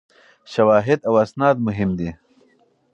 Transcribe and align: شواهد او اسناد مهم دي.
شواهد 0.51 0.99
او 1.07 1.13
اسناد 1.25 1.55
مهم 1.67 1.89
دي. 1.99 2.09